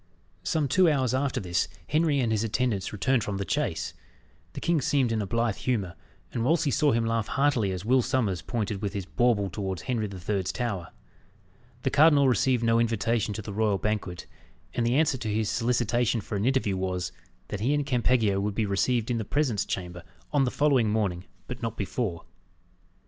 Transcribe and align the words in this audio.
Some 0.41 0.67
two 0.67 0.89
hours 0.89 1.13
after 1.13 1.39
this, 1.39 1.67
Henry 1.87 2.19
and 2.19 2.31
his 2.31 2.43
attendants 2.43 2.91
returned 2.91 3.23
from 3.23 3.37
the 3.37 3.45
chase. 3.45 3.93
The 4.53 4.59
king 4.59 4.81
seemed 4.81 5.11
in 5.11 5.21
a 5.21 5.27
blithe 5.27 5.57
humour, 5.57 5.93
and 6.33 6.43
Wolsey 6.43 6.71
saw 6.71 6.91
him 6.91 7.05
laugh 7.05 7.27
heartily 7.27 7.71
as 7.71 7.85
Will 7.85 8.01
Sommers 8.01 8.41
pointed 8.41 8.81
with 8.81 8.93
his 8.93 9.05
bauble 9.05 9.47
towards 9.47 9.83
Henry 9.83 10.07
the 10.07 10.19
Third's 10.19 10.51
Tower. 10.51 10.87
The 11.83 11.91
cardinal 11.91 12.27
received 12.27 12.63
no 12.63 12.79
invitation 12.79 13.31
to 13.35 13.43
the 13.43 13.53
royal 13.53 13.77
banquet; 13.77 14.25
and 14.73 14.87
the 14.87 14.95
answer 14.95 15.19
to 15.19 15.31
his 15.31 15.51
solicitation 15.51 16.19
for 16.19 16.35
an 16.35 16.45
interview 16.45 16.77
was, 16.77 17.11
that 17.49 17.59
he 17.59 17.71
and 17.75 17.85
Campeggio 17.85 18.39
would 18.39 18.55
be 18.55 18.65
received 18.65 19.11
in 19.11 19.19
the 19.19 19.23
presence 19.23 19.65
chamber 19.65 20.01
on 20.33 20.45
the 20.45 20.49
following 20.49 20.89
morning, 20.89 21.25
but 21.45 21.61
not 21.61 21.77
before. 21.77 22.25